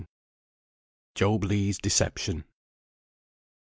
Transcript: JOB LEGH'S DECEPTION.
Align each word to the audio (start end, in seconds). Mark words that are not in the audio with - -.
JOB 1.13 1.43
LEGH'S 1.43 1.77
DECEPTION. 1.77 2.43